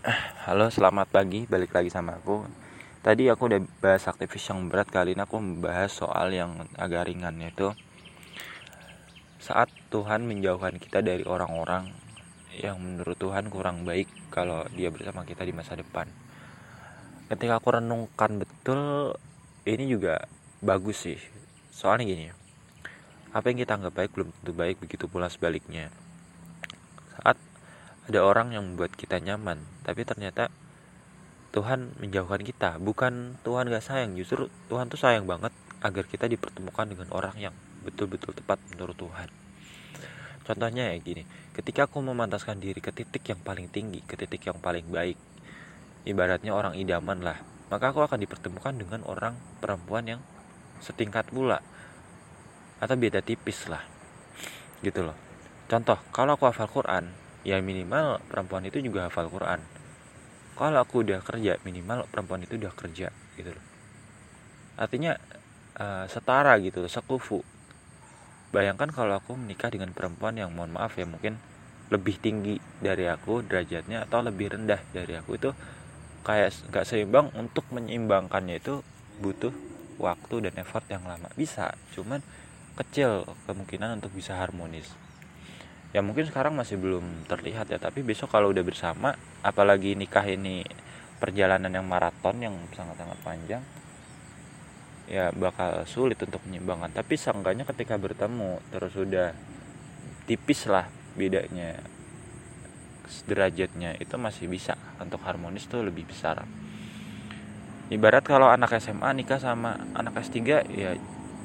Halo, 0.00 0.72
selamat 0.72 1.12
pagi. 1.12 1.44
Balik 1.44 1.76
lagi 1.76 1.92
sama 1.92 2.16
aku. 2.16 2.48
Tadi 3.04 3.28
aku 3.28 3.52
udah 3.52 3.60
bahas 3.84 4.08
aktivis 4.08 4.48
yang 4.48 4.72
berat 4.72 4.88
kali 4.88 5.12
ini 5.12 5.20
aku 5.20 5.36
membahas 5.36 5.92
soal 5.92 6.32
yang 6.32 6.64
agak 6.80 7.04
ringan 7.12 7.36
yaitu 7.36 7.76
saat 9.36 9.68
Tuhan 9.92 10.24
menjauhkan 10.24 10.80
kita 10.80 11.04
dari 11.04 11.20
orang-orang 11.28 11.92
yang 12.56 12.80
menurut 12.80 13.12
Tuhan 13.20 13.52
kurang 13.52 13.84
baik 13.84 14.08
kalau 14.32 14.64
dia 14.72 14.88
bersama 14.88 15.28
kita 15.28 15.44
di 15.44 15.52
masa 15.52 15.76
depan. 15.76 16.08
Ketika 17.28 17.60
aku 17.60 17.68
renungkan 17.68 18.40
betul, 18.40 19.12
ini 19.68 19.84
juga 19.84 20.24
bagus 20.64 21.04
sih. 21.04 21.20
Soalnya 21.76 22.08
gini, 22.08 22.32
apa 23.36 23.52
yang 23.52 23.60
kita 23.60 23.76
anggap 23.76 23.92
baik 23.92 24.16
belum 24.16 24.32
tentu 24.32 24.56
baik, 24.56 24.80
begitu 24.80 25.04
pula 25.12 25.28
sebaliknya. 25.28 25.92
Saat 27.20 27.36
ada 28.10 28.26
orang 28.26 28.52
yang 28.52 28.66
membuat 28.66 28.92
kita 28.98 29.22
nyaman 29.22 29.62
tapi 29.86 30.02
ternyata 30.02 30.50
Tuhan 31.50 31.98
menjauhkan 31.98 32.46
kita. 32.46 32.78
Bukan 32.78 33.42
Tuhan 33.42 33.66
gak 33.66 33.82
sayang 33.82 34.14
justru 34.14 34.46
Tuhan 34.70 34.86
tuh 34.86 35.02
sayang 35.02 35.26
banget 35.26 35.50
agar 35.82 36.06
kita 36.06 36.30
dipertemukan 36.30 36.86
dengan 36.86 37.10
orang 37.10 37.34
yang 37.38 37.54
betul-betul 37.82 38.38
tepat 38.38 38.62
menurut 38.70 38.94
Tuhan. 38.94 39.26
Contohnya 40.46 40.94
ya 40.94 40.98
gini 41.02 41.26
ketika 41.54 41.90
aku 41.90 41.98
memantaskan 42.00 42.62
diri 42.62 42.78
ke 42.78 42.94
titik 42.94 43.26
yang 43.26 43.40
paling 43.42 43.66
tinggi 43.68 44.00
ke 44.06 44.14
titik 44.16 44.46
yang 44.46 44.58
paling 44.62 44.86
baik 44.88 45.18
ibaratnya 46.08 46.54
orang 46.56 46.72
idaman 46.78 47.20
lah 47.20 47.36
maka 47.68 47.92
aku 47.92 48.00
akan 48.02 48.18
dipertemukan 48.18 48.74
dengan 48.74 49.04
orang 49.06 49.36
perempuan 49.60 50.06
yang 50.06 50.20
setingkat 50.80 51.28
pula 51.28 51.60
atau 52.80 52.96
beda 52.96 53.20
tipis 53.20 53.68
lah 53.68 53.84
gitu 54.80 55.04
loh. 55.04 55.14
Contoh 55.68 56.00
kalau 56.10 56.34
aku 56.34 56.48
hafal 56.48 56.66
Quran 56.66 57.12
ya 57.42 57.56
minimal 57.64 58.20
perempuan 58.28 58.64
itu 58.68 58.80
juga 58.84 59.08
hafal 59.08 59.32
Quran. 59.32 59.60
Kalau 60.56 60.78
aku 60.84 61.00
udah 61.00 61.24
kerja 61.24 61.56
minimal 61.64 62.04
perempuan 62.12 62.44
itu 62.44 62.60
udah 62.60 62.72
kerja 62.76 63.08
gitu 63.36 63.50
loh. 63.52 63.64
Artinya 64.76 65.16
uh, 65.80 66.04
setara 66.04 66.60
gitu 66.60 66.84
loh 66.84 66.92
sekufu. 66.92 67.40
Bayangkan 68.50 68.92
kalau 68.92 69.16
aku 69.16 69.38
menikah 69.38 69.72
dengan 69.72 69.94
perempuan 69.96 70.36
yang 70.36 70.52
mohon 70.52 70.74
maaf 70.74 70.98
ya 71.00 71.06
mungkin 71.06 71.38
lebih 71.88 72.20
tinggi 72.22 72.60
dari 72.78 73.08
aku 73.08 73.42
derajatnya 73.46 74.06
atau 74.06 74.22
lebih 74.22 74.54
rendah 74.54 74.78
dari 74.94 75.16
aku 75.16 75.38
itu 75.38 75.50
kayak 76.22 76.52
nggak 76.70 76.86
seimbang 76.86 77.32
untuk 77.34 77.64
menyeimbangkannya 77.72 78.60
itu 78.60 78.84
butuh 79.18 79.54
waktu 79.96 80.50
dan 80.50 80.54
effort 80.60 80.84
yang 80.92 81.08
lama. 81.08 81.32
Bisa 81.34 81.72
cuman 81.96 82.20
kecil 82.76 83.24
kemungkinan 83.48 84.02
untuk 84.02 84.12
bisa 84.12 84.36
harmonis 84.36 84.92
ya 85.90 86.00
mungkin 86.00 86.26
sekarang 86.26 86.54
masih 86.54 86.78
belum 86.78 87.26
terlihat 87.26 87.66
ya 87.70 87.78
tapi 87.82 88.06
besok 88.06 88.30
kalau 88.30 88.54
udah 88.54 88.62
bersama 88.62 89.18
apalagi 89.42 89.98
nikah 89.98 90.22
ini 90.26 90.62
perjalanan 91.20 91.68
yang 91.68 91.84
maraton 91.84 92.40
yang 92.40 92.54
sangat-sangat 92.72 93.18
panjang 93.20 93.62
ya 95.10 95.34
bakal 95.34 95.82
sulit 95.90 96.16
untuk 96.22 96.38
menyeimbangkan. 96.46 96.94
Tapi 96.94 97.18
seenggaknya 97.18 97.66
ketika 97.66 97.98
bertemu 97.98 98.62
terus 98.70 98.94
sudah 98.94 99.34
tipis 100.30 100.70
lah 100.70 100.86
bedanya 101.18 101.82
derajatnya 103.26 103.98
itu 103.98 104.14
masih 104.14 104.46
bisa. 104.46 104.78
Untuk 105.02 105.18
harmonis 105.26 105.66
tuh 105.66 105.82
lebih 105.82 106.06
besar. 106.06 106.46
Ibarat 107.90 108.22
kalau 108.22 108.46
anak 108.46 108.78
SMA 108.78 109.10
nikah 109.18 109.42
sama 109.42 109.74
anak 109.98 110.22
S3 110.22 110.38
ya 110.70 110.94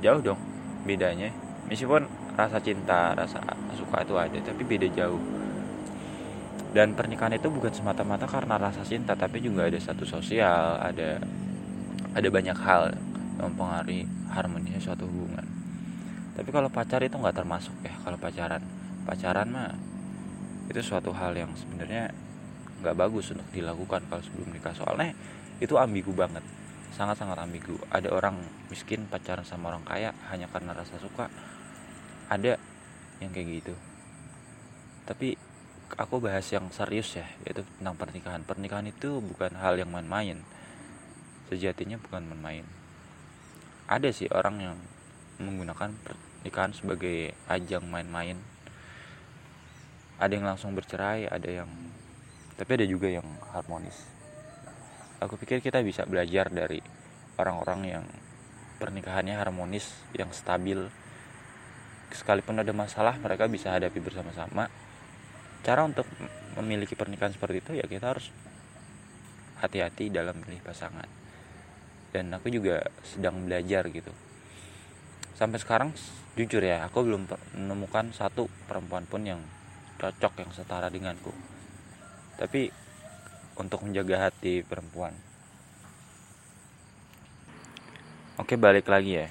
jauh 0.00 0.24
dong 0.24 0.40
bedanya 0.88 1.28
meskipun 1.70 2.02
rasa 2.34 2.58
cinta 2.58 3.14
rasa 3.14 3.38
suka 3.78 4.02
itu 4.02 4.14
ada 4.18 4.38
tapi 4.42 4.62
beda 4.66 4.90
jauh. 4.90 5.22
Dan 6.70 6.94
pernikahan 6.94 7.34
itu 7.34 7.50
bukan 7.50 7.70
semata-mata 7.74 8.26
karena 8.30 8.58
rasa 8.58 8.82
cinta 8.86 9.14
tapi 9.14 9.42
juga 9.42 9.66
ada 9.66 9.78
satu 9.78 10.06
sosial 10.06 10.78
ada 10.78 11.18
ada 12.14 12.28
banyak 12.30 12.58
hal 12.58 12.94
yang 13.38 13.54
mempengaruhi 13.54 14.04
harmonisnya 14.34 14.82
suatu 14.82 15.06
hubungan. 15.06 15.46
Tapi 16.34 16.50
kalau 16.50 16.70
pacar 16.70 17.02
itu 17.06 17.14
nggak 17.14 17.38
termasuk 17.38 17.74
ya 17.86 17.94
kalau 18.02 18.18
pacaran. 18.18 18.62
Pacaran 19.06 19.48
mah 19.50 19.74
itu 20.70 20.78
suatu 20.82 21.10
hal 21.14 21.34
yang 21.34 21.50
sebenarnya 21.54 22.10
nggak 22.82 22.94
bagus 22.98 23.30
untuk 23.34 23.46
dilakukan 23.50 24.06
kalau 24.10 24.22
sebelum 24.22 24.54
nikah. 24.54 24.74
Soalnya 24.74 25.14
itu 25.58 25.74
ambigu 25.74 26.14
banget 26.14 26.42
sangat-sangat 26.94 27.38
ambigu. 27.38 27.78
Ada 27.90 28.10
orang 28.10 28.38
miskin 28.70 29.06
pacaran 29.06 29.46
sama 29.46 29.74
orang 29.74 29.82
kaya 29.86 30.10
hanya 30.30 30.50
karena 30.50 30.74
rasa 30.74 30.98
suka 30.98 31.30
ada 32.30 32.54
yang 33.18 33.30
kayak 33.34 33.48
gitu. 33.60 33.74
Tapi 35.04 35.34
aku 35.98 36.22
bahas 36.22 36.46
yang 36.54 36.70
serius 36.70 37.18
ya 37.18 37.26
yaitu 37.42 37.66
tentang 37.76 37.98
pernikahan. 37.98 38.46
Pernikahan 38.46 38.86
itu 38.86 39.18
bukan 39.18 39.58
hal 39.58 39.74
yang 39.74 39.90
main-main. 39.90 40.38
Sejatinya 41.50 41.98
bukan 41.98 42.30
main-main. 42.30 42.64
Ada 43.90 44.14
sih 44.14 44.30
orang 44.30 44.56
yang 44.62 44.76
menggunakan 45.42 45.90
pernikahan 45.90 46.70
sebagai 46.70 47.34
ajang 47.50 47.82
main-main. 47.90 48.38
Ada 50.22 50.38
yang 50.38 50.46
langsung 50.46 50.78
bercerai 50.78 51.26
ada 51.26 51.50
yang 51.50 51.70
tapi 52.54 52.76
ada 52.78 52.86
juga 52.86 53.10
yang 53.10 53.26
harmonis. 53.50 54.06
Aku 55.18 55.34
pikir 55.34 55.64
kita 55.64 55.82
bisa 55.82 56.06
belajar 56.06 56.52
dari 56.52 56.78
orang-orang 57.40 57.80
yang 57.88 58.04
pernikahannya 58.76 59.36
harmonis 59.36 59.92
yang 60.12 60.28
stabil 60.32 60.92
sekalipun 62.12 62.58
ada 62.58 62.74
masalah 62.74 63.16
mereka 63.18 63.46
bisa 63.46 63.70
hadapi 63.70 63.98
bersama-sama. 64.02 64.66
Cara 65.62 65.84
untuk 65.84 66.08
memiliki 66.58 66.98
pernikahan 66.98 67.30
seperti 67.30 67.62
itu 67.62 67.72
ya 67.78 67.86
kita 67.86 68.16
harus 68.16 68.32
hati-hati 69.60 70.10
dalam 70.10 70.40
memilih 70.40 70.64
pasangan. 70.64 71.06
Dan 72.10 72.34
aku 72.34 72.50
juga 72.50 72.82
sedang 73.06 73.46
belajar 73.46 73.86
gitu. 73.92 74.10
Sampai 75.36 75.62
sekarang 75.62 75.94
jujur 76.34 76.60
ya 76.64 76.84
aku 76.84 77.06
belum 77.06 77.30
menemukan 77.54 78.10
satu 78.10 78.50
perempuan 78.66 79.06
pun 79.06 79.22
yang 79.22 79.40
cocok 80.00 80.42
yang 80.42 80.50
setara 80.50 80.90
denganku. 80.90 81.30
Tapi 82.40 82.72
untuk 83.60 83.84
menjaga 83.84 84.32
hati 84.32 84.64
perempuan. 84.64 85.12
Oke 88.40 88.56
balik 88.56 88.88
lagi 88.88 89.20
ya 89.20 89.28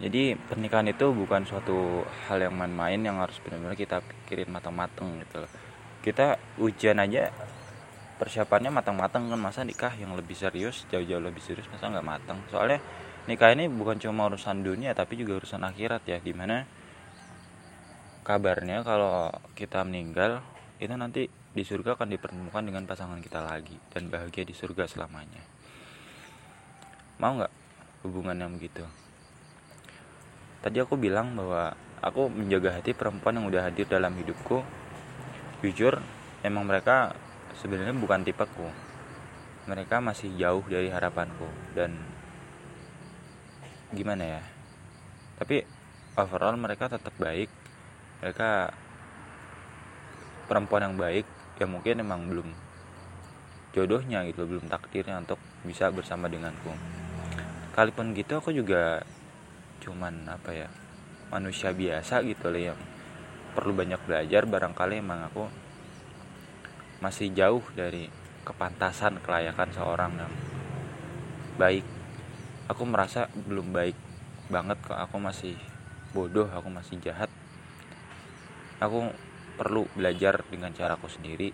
jadi 0.00 0.34
pernikahan 0.48 0.88
itu 0.88 1.12
bukan 1.12 1.44
suatu 1.44 2.08
hal 2.28 2.40
yang 2.40 2.56
main-main 2.56 3.00
yang 3.00 3.20
harus 3.20 3.36
benar-benar 3.44 3.76
kita 3.76 4.00
pikirin 4.00 4.48
matang-matang 4.48 5.20
gitu 5.20 5.44
kita 6.00 6.40
ujian 6.56 6.96
aja 6.96 7.28
persiapannya 8.20 8.68
matang-matang 8.68 9.32
kan 9.32 9.40
masa 9.40 9.64
nikah 9.64 9.96
yang 9.96 10.12
lebih 10.12 10.36
serius 10.36 10.84
jauh-jauh 10.92 11.24
lebih 11.24 11.40
serius 11.40 11.64
masa 11.72 11.88
nggak 11.88 12.04
matang? 12.04 12.36
Soalnya 12.52 12.76
nikah 13.24 13.56
ini 13.56 13.72
bukan 13.72 13.96
cuma 13.96 14.28
urusan 14.28 14.60
dunia 14.60 14.92
tapi 14.92 15.16
juga 15.16 15.40
urusan 15.40 15.64
akhirat 15.64 16.04
ya 16.04 16.20
di 16.20 16.36
mana 16.36 16.68
kabarnya 18.20 18.84
kalau 18.84 19.32
kita 19.56 19.80
meninggal 19.88 20.44
itu 20.76 20.92
nanti 20.92 21.32
di 21.32 21.64
surga 21.64 21.96
akan 21.96 22.12
dipertemukan 22.12 22.62
dengan 22.64 22.84
pasangan 22.84 23.24
kita 23.24 23.40
lagi 23.40 23.76
dan 23.88 24.12
bahagia 24.12 24.44
di 24.44 24.52
surga 24.52 24.84
selamanya. 24.84 25.40
Mau 27.20 27.40
nggak 27.40 27.52
hubungan 28.04 28.36
yang 28.36 28.52
begitu 28.52 28.84
tadi 30.60 30.80
aku 30.80 30.96
bilang 30.96 31.32
bahwa 31.36 31.72
aku 32.00 32.32
menjaga 32.32 32.80
hati 32.80 32.96
perempuan 32.96 33.36
yang 33.36 33.46
udah 33.48 33.68
hadir 33.68 33.84
dalam 33.88 34.12
hidupku. 34.16 34.64
Jujur 35.60 36.00
emang 36.40 36.64
mereka 36.64 37.12
sebenarnya 37.60 37.92
bukan 37.96 38.24
tipeku. 38.24 38.68
Mereka 39.68 40.00
masih 40.00 40.32
jauh 40.40 40.64
dari 40.64 40.88
harapanku. 40.88 41.48
Dan 41.76 41.96
gimana 43.92 44.40
ya? 44.40 44.42
Tapi 45.36 45.64
overall 46.16 46.56
mereka 46.56 46.88
tetap 46.88 47.12
baik. 47.20 47.52
Mereka 48.24 48.72
perempuan 50.48 50.82
yang 50.82 50.96
baik 50.98 51.24
ya 51.60 51.68
mungkin 51.68 52.00
emang 52.00 52.24
belum 52.26 52.48
jodohnya 53.70 54.26
gitu 54.26 54.48
belum 54.48 54.66
takdirnya 54.66 55.20
untuk 55.20 55.38
bisa 55.62 55.92
bersama 55.92 56.26
denganku. 56.26 56.72
Kalaupun 57.76 58.16
gitu 58.16 58.40
aku 58.40 58.50
juga 58.50 59.04
cuman 59.80 60.28
apa 60.28 60.50
ya 60.52 60.68
manusia 61.32 61.72
biasa 61.72 62.20
gitu 62.26 62.52
loh 62.52 62.72
yang 62.72 62.80
perlu 63.56 63.74
banyak 63.74 63.98
belajar 64.06 64.46
barangkali 64.46 65.02
emang 65.02 65.26
aku 65.26 65.48
masih 67.00 67.32
jauh 67.32 67.64
dari 67.72 68.12
kepantasan 68.44 69.20
kelayakan 69.24 69.70
seorang 69.72 70.12
yang 70.20 70.32
baik. 71.56 71.84
Aku 72.70 72.86
merasa 72.86 73.26
belum 73.34 73.74
baik 73.74 73.96
banget 74.50 74.78
kok 74.84 74.98
aku 74.98 75.16
masih 75.18 75.56
bodoh 76.12 76.46
aku 76.50 76.68
masih 76.70 77.00
jahat. 77.02 77.32
Aku 78.80 79.12
perlu 79.60 79.84
belajar 79.92 80.40
dengan 80.48 80.72
caraku 80.72 81.08
sendiri 81.08 81.52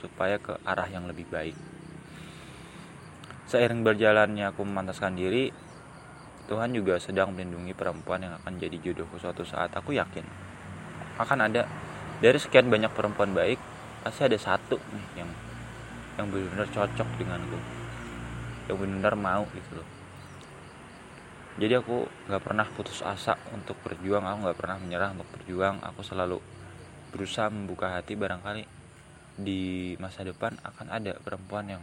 supaya 0.00 0.40
ke 0.40 0.56
arah 0.64 0.88
yang 0.88 1.04
lebih 1.04 1.28
baik. 1.28 1.56
Seiring 3.46 3.84
berjalannya 3.84 4.48
aku 4.48 4.64
memantaskan 4.64 5.12
diri 5.14 5.52
Tuhan 6.50 6.74
juga 6.74 6.98
sedang 6.98 7.30
melindungi 7.30 7.70
perempuan 7.70 8.18
yang 8.18 8.34
akan 8.42 8.58
jadi 8.58 8.74
jodohku 8.82 9.14
suatu 9.22 9.46
saat. 9.46 9.70
Aku 9.78 9.94
yakin. 9.94 10.26
Akan 11.16 11.38
ada. 11.38 11.70
Dari 12.18 12.38
sekian 12.38 12.70
banyak 12.70 12.90
perempuan 12.94 13.34
baik 13.34 13.58
pasti 14.02 14.26
ada 14.26 14.38
satu 14.38 14.78
nih 14.78 15.22
yang 15.22 15.30
yang 16.18 16.26
benar-benar 16.30 16.68
cocok 16.70 17.08
denganku. 17.18 17.58
Yang 18.66 18.76
benar-benar 18.78 19.14
mau 19.18 19.42
gitu 19.54 19.78
loh. 19.78 19.88
Jadi 21.58 21.74
aku 21.78 22.06
nggak 22.26 22.42
pernah 22.42 22.66
putus 22.66 23.04
asa 23.04 23.36
untuk 23.52 23.76
berjuang 23.84 24.24
aku 24.24 24.38
nggak 24.50 24.58
pernah 24.58 24.76
menyerah 24.82 25.10
untuk 25.14 25.28
berjuang. 25.34 25.78
Aku 25.82 26.02
selalu 26.02 26.42
berusaha 27.14 27.50
membuka 27.50 27.92
hati 27.92 28.18
barangkali 28.18 28.64
di 29.38 29.94
masa 29.96 30.26
depan 30.26 30.58
akan 30.60 30.86
ada 30.90 31.16
perempuan 31.22 31.64
yang 31.70 31.82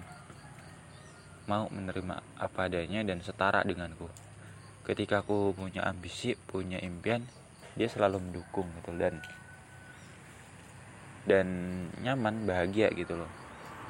mau 1.50 1.66
menerima 1.74 2.22
apa 2.38 2.60
adanya 2.70 3.02
dan 3.02 3.26
setara 3.26 3.66
denganku 3.66 4.29
ketika 4.90 5.22
aku 5.22 5.54
punya 5.54 5.86
ambisi 5.86 6.34
punya 6.50 6.82
impian 6.82 7.22
dia 7.78 7.86
selalu 7.86 8.18
mendukung 8.18 8.66
gitu 8.82 8.90
dan 8.98 9.22
dan 11.30 11.48
nyaman 12.02 12.50
bahagia 12.50 12.90
gitu 12.98 13.14
loh 13.14 13.30